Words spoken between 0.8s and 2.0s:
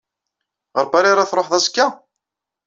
Paris ara ad ṛuḥeḍ azekka?